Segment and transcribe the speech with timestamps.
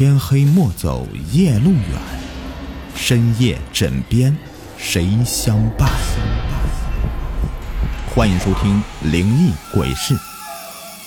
[0.00, 2.00] 天黑莫走夜路远，
[2.94, 4.34] 深夜枕边
[4.78, 5.90] 谁相伴？
[8.14, 8.82] 欢迎收听
[9.12, 10.14] 《灵异鬼事》，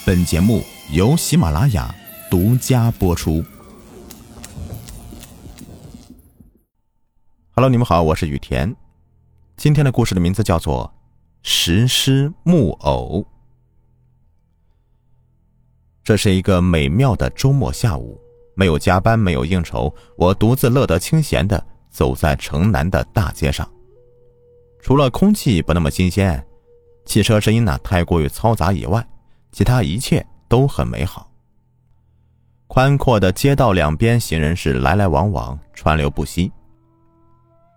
[0.06, 0.61] 本节目
[0.92, 1.92] 由喜马拉雅
[2.29, 3.43] 独家播出。
[7.55, 8.75] Hello，你们好，我是雨田。
[9.57, 10.94] 今天的故事的名字叫做
[11.41, 13.21] 《石狮木偶》。
[16.04, 18.21] 这是一个美妙的周末下午，
[18.56, 23.68] 没有加班，没有应酬，我独自乐得清闲的走在城南的大街上。
[24.82, 26.46] 除了空气不那么新鲜，
[27.06, 29.06] 汽车声音呢太过于嘈杂以外，
[29.52, 31.30] 其他一切都很美好。
[32.67, 36.52] 宽阔的街道两边，行人是来来往往，川流不息。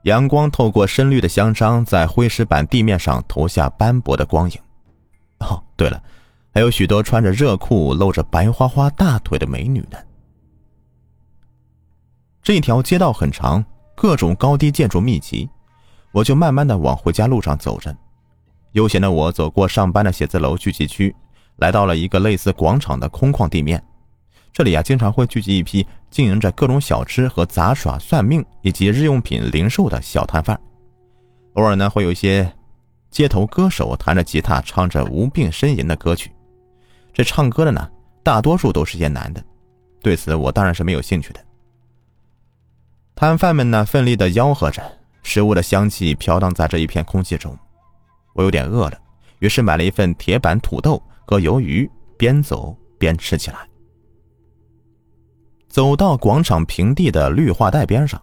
[0.05, 4.59] 阳光透过深绿的香樟，在灰石板地面上投下斑驳的光影。
[5.41, 6.03] 哦，对了。
[6.55, 9.99] 还有许多穿着热裤、露着白花花大腿的美女呢。
[12.47, 13.65] 这一条街道很长，
[13.97, 15.51] 各种高低建筑密集，
[16.13, 17.93] 我就慢慢的往回家路上走着。
[18.75, 21.13] 悠闲的我走过上班的写字楼聚集区，
[21.57, 23.85] 来到了一个类似广场的空旷地面。
[24.53, 30.57] 这里啊，经常会聚集一批经营着各种小吃和杂耍、算命以及日用品零售的小摊贩。
[31.55, 32.49] 偶尔呢，会有一些
[33.11, 36.31] 街头歌手弹着吉他，唱着无病呻吟的歌曲。
[37.13, 37.91] 这唱歌的呢，
[38.23, 39.43] 大多数都是些男的，
[40.01, 41.41] 对此我当然是没有兴趣的。
[43.19, 44.83] 摊贩们呢，奋力的吆喝着，
[45.23, 47.59] 食物的香气飘荡在这一片空气中。
[48.35, 49.01] 我有点饿了，
[49.39, 53.67] 于是买了一份铁板土豆和鱿鱼，边走边吃起来。
[55.67, 58.23] 走到广场平地的绿化带边上，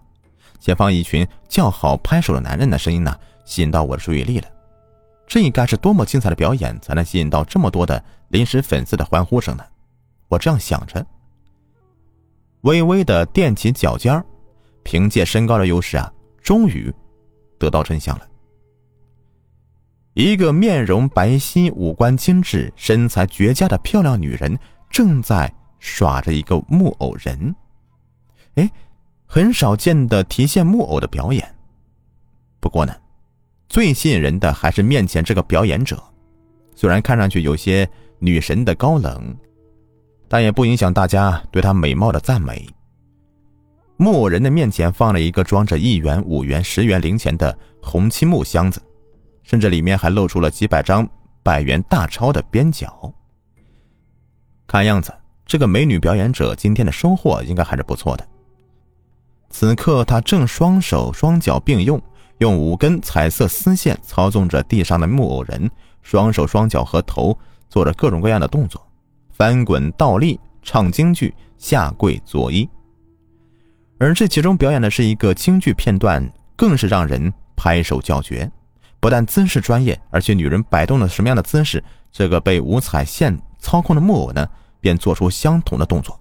[0.60, 4.48] 前方一群叫好拍手的男人的声音呢，吸引到我的注意力了。
[5.26, 9.66] 这应该是多么精彩的表演，才能吸引到这么多的临时粉丝的欢呼声呢？
[10.28, 11.04] 我这样想着，
[12.62, 14.24] 微微的踮起脚尖儿，
[14.84, 16.12] 凭借身高的优势啊，
[16.42, 16.94] 终于
[17.58, 18.28] 得到真相了。
[20.14, 24.58] 一个面容白皙、五官精致、身材绝佳的漂亮女人，
[24.90, 27.56] 正在耍着一个木偶人。
[28.56, 28.70] 哎，
[29.26, 31.56] 很少见的提线木偶的表演。
[32.60, 32.94] 不过呢。
[33.70, 36.00] 最吸引人的还是面前这个表演者，
[36.76, 37.90] 虽然看上去有些
[38.20, 39.36] 女神的高冷，
[40.28, 42.70] 但也不影响大家对她美貌的赞美。
[43.98, 48.82] 木偶人的面前放了一个装着一元、五元、十元零钱的红漆木箱子，
[49.44, 51.08] 甚至里面还露出了几百张
[51.42, 53.14] 百元大钞的边角。
[54.68, 55.14] 看样子，
[55.46, 58.28] 这个美女表演者今天的收获应该还是不错的。
[59.50, 62.02] 此刻，她正双手双脚并用。
[62.40, 65.70] 用五根彩色丝线操纵着地上的木偶人，
[66.02, 67.38] 双手双脚和头
[67.70, 68.86] 做着各种各样的动作，
[69.30, 72.68] 翻滚倒立、唱京剧、下跪作揖。
[74.04, 78.52] 而这其中表演的是一个京剧片段，更是让人拍手叫绝。
[79.00, 81.82] 不但姿势专业，而且女人摆动了什么样的姿势，
[82.12, 84.46] 这个被五彩线操控的木偶呢，
[84.82, 86.20] 便做出相同的动作，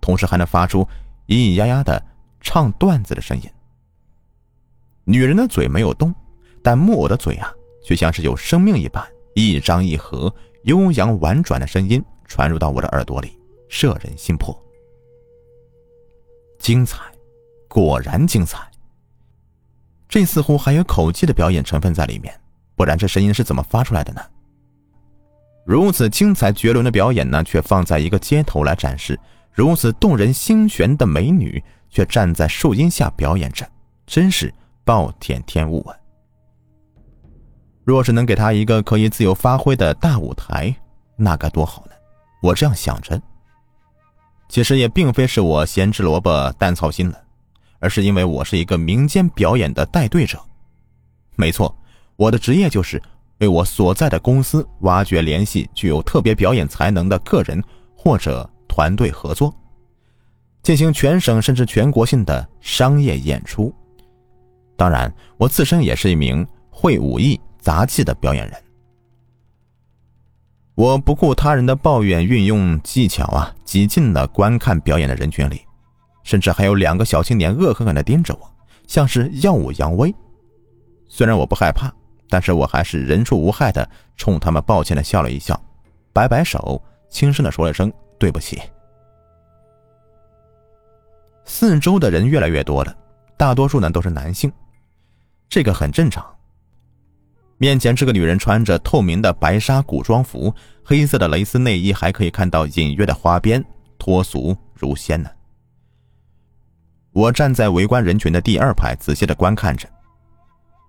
[0.00, 0.86] 同时还能发出
[1.26, 2.00] 咿咿呀呀的
[2.40, 3.50] 唱段子的声音。
[5.02, 6.14] 女人的嘴没有动，
[6.62, 7.52] 但木偶的嘴啊，
[7.84, 9.04] 却像是有生命一般，
[9.34, 10.32] 一张一合，
[10.62, 13.36] 悠扬婉转的声音传入到我的耳朵里，
[13.68, 14.56] 摄人心魄。
[16.58, 17.00] 精彩，
[17.68, 18.58] 果然精彩。
[20.08, 22.38] 这似乎还有口技的表演成分在里面，
[22.74, 24.22] 不然这声音是怎么发出来的呢？
[25.64, 29.14] 如此精彩绝伦的表演呢，却放在一个街头来展示；
[29.52, 33.68] 如此动人心弦的美女，却站在树荫下表演着，
[34.06, 34.52] 真是。
[34.84, 35.96] 暴殄天物啊！
[37.82, 40.72] 若是能给他一个可以自由发挥的大舞台，
[41.16, 41.92] 那该多好呢！
[42.40, 43.20] 我这样想着。
[44.48, 47.20] 其实也并非是我咸吃萝卜淡操心了，
[47.86, 50.40] 而是因为我是一个民间表演的带队者。
[51.36, 51.72] 没错，
[52.16, 53.00] 我的职业就是
[53.38, 57.62] 为我所在的公司挖掘、联系具有特别表演才能的个人
[57.96, 59.54] 或者团队合作，
[60.64, 63.72] 进行全省甚至全国性的商业演出。
[64.76, 68.62] 当然，我自身也是一名会武艺、杂技的表演人。
[70.74, 75.60] 我不顾他人的抱怨，运用技巧啊，挤进了观看表演的人群里，
[76.26, 78.52] 甚至还有两个小青年恶狠狠的盯着我，
[78.88, 80.12] 像是耀武扬威。
[81.06, 81.88] 虽然我不害怕，
[82.28, 85.58] 但是我还是人畜无害的冲他们抱歉的笑了一笑，
[86.12, 88.60] 摆摆手，轻声的说了声对不起。
[91.44, 92.92] 四周的人越来越多了，
[93.36, 94.52] 大多数呢都是男性。
[95.48, 96.26] 这个很正常。
[97.56, 100.52] 面前这个女人穿着透明的白纱古装服，
[100.82, 103.64] 黑色的蕾丝内衣，还可以看到隐约的花边，
[103.96, 105.30] 脱俗如仙呢。
[107.16, 109.88] 我站在围观人群的第二排，仔细的观看着。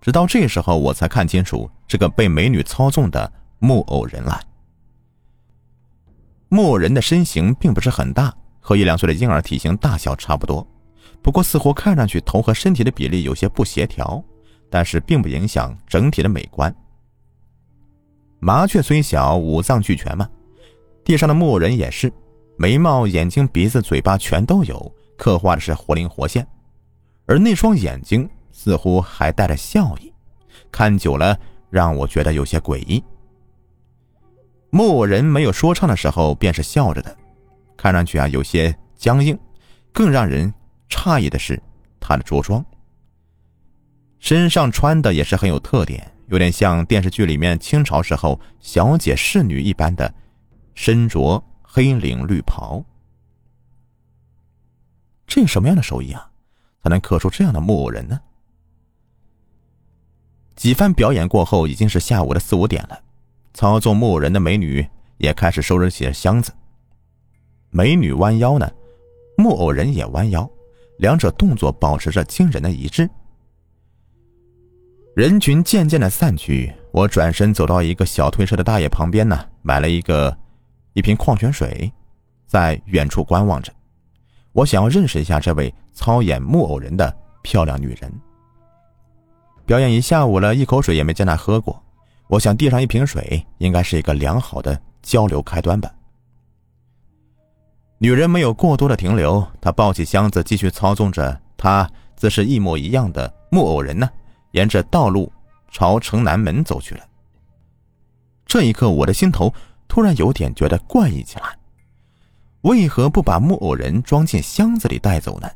[0.02, 4.38] 直到这时候，我才看清楚这个被美女操纵的木偶人来。
[6.50, 10.68] 木偶人的身形并不是很大，和一两岁的婴儿体型大小差不多，
[11.22, 14.22] 不过似乎看上去头和身体的比例有些不协调，
[14.70, 16.76] 但是并不影响整体的美观。
[18.40, 20.30] 麻雀虽小，五脏俱全嘛。
[21.06, 22.12] 地上的木偶人也是，
[22.58, 26.48] 眉毛、眼睛、鼻子、嘴巴全都有，刻画的是活灵活现，
[27.26, 28.30] 而那双眼睛。
[28.60, 30.12] 似乎还带着笑意，
[30.72, 33.04] 看久了让我觉得有些诡异。
[34.72, 37.16] 木偶人没有说唱的时候便是笑着的，
[37.78, 39.38] 看上去啊有些僵硬。
[39.94, 40.52] 更让人
[40.90, 41.62] 诧异的是
[42.00, 42.66] 他的着装，
[44.18, 50.12] 身上穿的也是很有特点，有点像电视剧里面清朝时候小姐侍女一般的，
[50.74, 52.84] 身着黑领绿袍。
[55.28, 56.32] 这什么样的手艺啊，
[56.82, 58.20] 才能刻出这样的木偶人呢？
[60.56, 63.00] 几番表演过后，已经是下午的四五点了。
[63.54, 64.88] 操纵木偶人的美女
[65.18, 66.52] 也开始收拾起了箱子。
[67.70, 68.72] 美女弯腰呢，
[69.38, 70.50] 木偶人也弯腰，
[70.98, 73.08] 两者动作保持着惊人的一致。
[75.16, 80.36] 人群渐渐的散去，我转身走到一个小推车的大爷旁边呢，买了一个
[80.94, 81.92] 一瓶矿泉水，
[82.46, 83.74] 在远处观望着。
[84.58, 88.12] 我想要认识一下这位操演木偶人的漂亮女人。
[89.68, 91.80] 表演一下午了，一口水也没见她喝过。
[92.28, 95.94] 我想递上一瓶水，应该是一个良好的交流开端吧。
[98.00, 104.10] 女人没有过多的停留，她抱起箱子，继续操纵着她自是一模一样的木偶人呢，
[104.54, 105.32] 沿着道路
[105.70, 107.02] 朝城南门走去了。
[108.48, 109.54] 这一刻，我的心头
[109.88, 111.57] 突然有点觉得怪异起来。
[112.62, 115.50] 为何不把木偶人装进箱子里带走呢？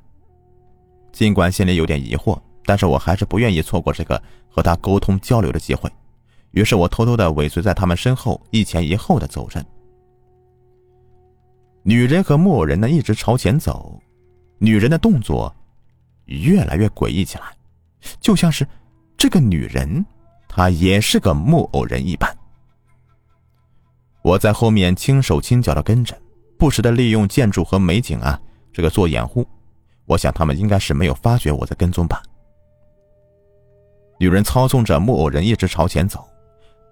[1.12, 2.40] 尽管心里有点疑惑。
[2.64, 5.92] 但是我还是不愿意错过这个和他沟通交流的机会，
[6.52, 9.66] 于是我偷偷的尾随在他们身后，一前一后的走着。
[11.82, 14.00] 女人和木偶人呢一直朝前走，
[14.60, 15.54] 女人的动作
[16.26, 17.46] 越来越诡异起来，
[18.22, 18.66] 就像是
[19.18, 20.06] 这个女人
[20.48, 22.32] 她也是个木偶人一般。
[24.22, 26.16] 我在后面轻手轻脚的跟着，
[26.62, 28.40] 不时的利用建筑和美景啊
[28.72, 29.44] 这个做掩护，
[30.06, 32.22] 我想他们应该是没有发觉我在跟踪吧。
[34.20, 36.24] 女人操纵着木偶人一直朝前走，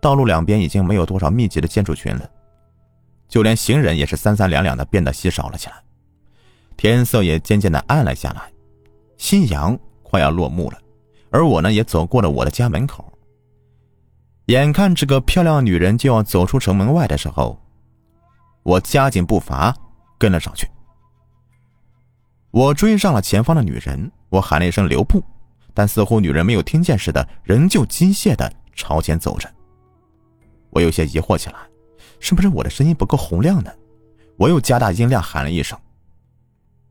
[0.02, 2.28] 道路两边已经没有多少密集的建筑群了，
[3.28, 5.76] 就连行人也是三三两两的变得稀少了起来。
[6.76, 8.52] 天色也渐渐的暗了下来，
[9.18, 10.80] 夕阳快要落幕了，
[11.30, 13.06] 而我呢也走过了我的家门口。
[14.48, 17.56] 眼看这个漂亮女人就要走出城门外的时候，
[18.64, 19.76] 我加紧步伐
[20.18, 20.68] 跟了上去。
[22.52, 25.24] 我追上了前方的女人，我喊了一声“留步”。
[25.74, 29.50] 但似乎女人没有听见似的，仍旧机械的朝前走着。
[30.72, 31.56] 我有些疑惑起来，
[32.20, 33.72] 是不是我的声音不够洪亮呢？
[34.36, 35.80] 我又加大音量喊了一声，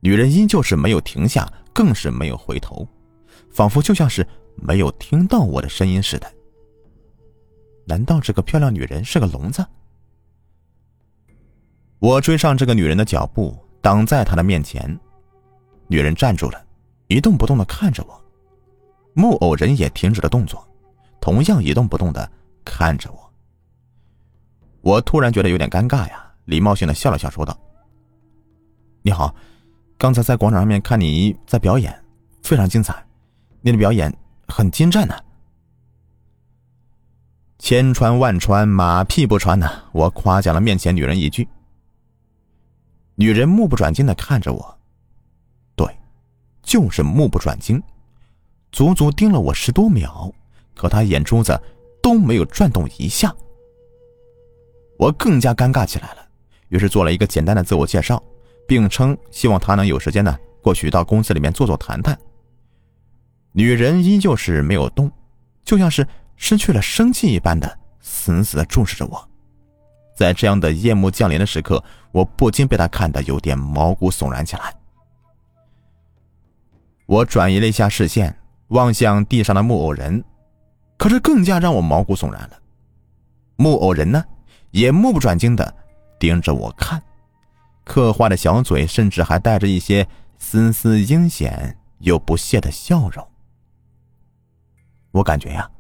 [0.01, 2.89] 女人依旧是没有停下，更是没有回头，
[3.51, 6.33] 仿佛就像是没有听到我的声音似的。
[7.85, 9.67] 难道这个漂亮女人是个聋子？
[12.01, 14.99] 我追上这个女人的脚步，挡在她的面前。
[15.89, 16.65] 女人站住了，
[17.09, 18.21] 一动不动的看着我。
[19.15, 20.65] 木偶人也停止了动作，
[21.21, 22.31] 同样一动不动的
[22.65, 23.33] 看着我。
[24.81, 27.59] 我突然觉得有点尴尬呀，礼貌性的笑了笑，说道
[29.03, 29.35] ：“你好，
[29.97, 31.93] 刚才在广场上面看你在表演，
[32.45, 32.95] 非常精彩，
[33.61, 34.15] 你的表演
[34.47, 35.17] 很精湛呢。”
[37.59, 39.69] 千穿万穿，马屁不穿呢。
[39.91, 41.49] 我夸奖了面前女人一句。
[43.21, 44.79] 女人目不转睛的看着我，
[45.75, 45.85] 对，
[46.63, 47.83] 就是目不转睛。
[48.71, 50.33] 足足盯了我十多秒，
[50.77, 51.61] 可她眼珠子
[52.01, 53.35] 都没有转动一下。
[54.97, 56.29] 我更加尴尬起来了，
[56.69, 58.23] 于是做了一个简单的自我介绍，
[58.69, 62.17] 并称希望他能有时间呢过去到公司里面坐坐谈谈。
[63.51, 65.11] 女人依旧是没有动，
[65.65, 66.07] 就像是
[66.37, 69.28] 失去了生气一般的死死的注视着我。
[70.19, 74.75] 在这样的夜幕降临的时刻，我不禁被他看得有点毛骨悚然起来。
[77.07, 78.37] 我转移了一下视线。
[78.69, 80.23] 望向地上的木偶人，
[80.99, 82.59] 可是更加让我毛骨悚然了。
[83.57, 84.23] 木偶人呢，
[84.73, 85.75] 也目不转睛的
[86.19, 87.03] 盯着我看，
[87.83, 90.07] 刻画的小嘴甚至还带着一些
[90.37, 93.27] 丝丝阴险又不屑的笑容。
[95.13, 95.71] 我感觉呀，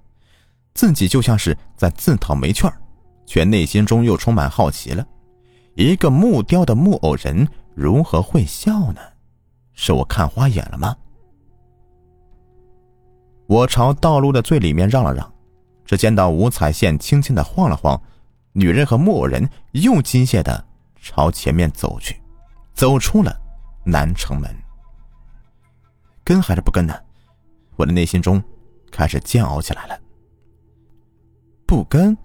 [0.72, 2.80] 自己就像是在自讨没趣儿，
[3.28, 5.06] 却内心中又充满好奇了。
[5.74, 9.00] 一个木雕的木偶人如何会笑呢？
[9.74, 10.96] 是我看花眼了吗？
[13.46, 15.30] 我朝道路的最里面让了让，
[15.84, 18.00] 只见到五彩线轻轻的晃了晃，
[18.52, 20.64] 女人和木偶人又机械的
[20.98, 22.18] 朝前面走去，
[22.72, 23.38] 走出了
[23.84, 24.50] 南城门。
[26.24, 26.98] 跟还是不跟呢？
[27.76, 28.42] 我的内心中
[28.90, 30.00] 开始煎熬起来了。
[31.66, 32.16] 不跟，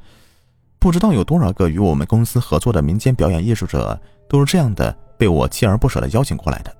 [0.83, 3.97] 不知道有多少个与我们公司合作的民间表演艺术者
[4.27, 6.75] 都是这样的被我锲而不舍的邀请过来的。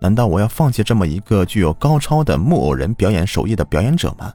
[0.00, 4.32] 难道我要放弃这么一个具有高超的木偶人表演手艺的表演者吗？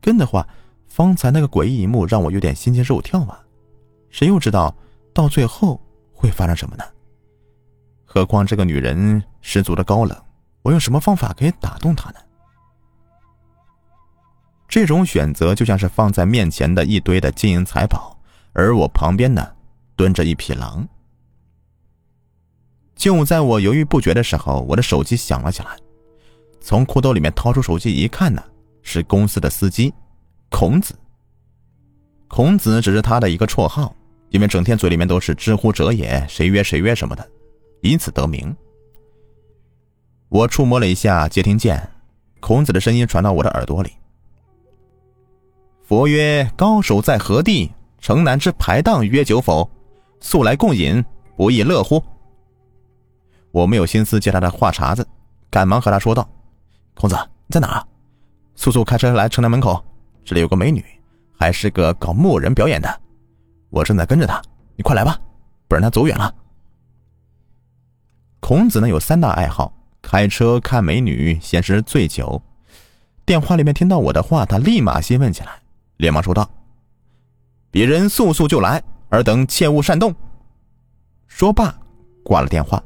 [0.00, 0.46] 跟的话，
[0.86, 3.40] 方才那个诡异一幕让我有点心惊肉跳啊！
[4.08, 4.72] 谁又知道
[5.12, 5.80] 到最后
[6.12, 6.84] 会发生什么呢？
[8.04, 10.16] 何况这个女人十足的高冷，
[10.62, 12.20] 我用什么方法可以打动她呢？
[14.68, 18.20] 这种选择就像是放在面前的一堆的金银财宝，
[18.52, 19.50] 而我旁边呢，
[19.96, 20.86] 蹲着一匹狼。
[22.94, 25.70] 就在我犹豫不决的时候，我的手机响了起来。
[26.60, 28.42] 从裤兜里面掏出手机一看呢，
[28.82, 29.94] 是公司的司机，
[30.50, 30.94] 孔子。
[32.26, 33.94] 孔子只是他的一个绰号，
[34.28, 37.26] 因为整天嘴里面都是“知乎者也”“谁约谁约”什么的，
[37.80, 38.54] 以此得名。
[40.28, 41.88] 我触摸了一下接听键，
[42.40, 43.92] 孔子的声音传到我的耳朵里
[45.88, 47.72] ：“佛曰：高手在何地？
[47.98, 49.66] 城南之排档约酒否？
[50.20, 51.02] 速来共饮，
[51.34, 52.04] 不亦乐乎？”
[53.52, 55.08] 我没有心思接他的话茬子，
[55.48, 56.28] 赶忙和他说道
[56.92, 57.16] ：“孔子，
[57.46, 57.82] 你在哪？
[58.54, 59.82] 速速开车来城南门口，
[60.26, 60.84] 这里有个美女，
[61.38, 63.00] 还是个搞木偶人表演的，
[63.70, 64.42] 我正在跟着她，
[64.76, 65.18] 你快来吧，
[65.68, 66.34] 不然她走远了。”
[68.40, 72.42] 孔子呢有三大爱好：开车、看美女、闲时醉酒。
[73.24, 75.62] 电话里面听到我的话，他立马兴奋起来，
[75.98, 76.48] 连忙说道
[77.70, 80.14] ：“别人速速就来，尔等切勿擅动。”
[81.28, 81.72] 说罢，
[82.24, 82.82] 挂了电话。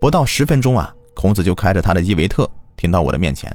[0.00, 3.54] 不到十分钟啊，孔子就开着他的伊维特停到我的面前。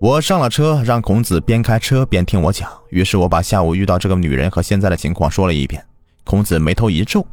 [0.00, 2.70] 我上了车，让孔子边开车边听我讲。
[2.90, 5.82] 于是我把下午遇到这个女人和现在的情况说了一遍。
[6.24, 7.24] 孔子眉头一皱，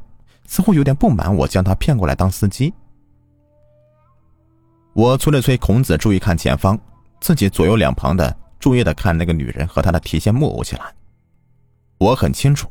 [0.45, 2.73] 似乎有点不满我将他骗过来当司机。
[4.93, 6.79] 我催了催孔子注意看前方，
[7.19, 10.83] 自己左右两旁的注意的看那个女人和她的提线木偶起来。
[11.97, 12.69] 我很清楚，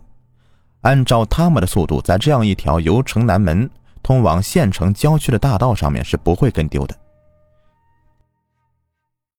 [0.81, 3.69] 按照他们的速度，在这样一条由城南门。
[4.03, 6.97] 通往县城郊区的大道上面是不会跟丢的。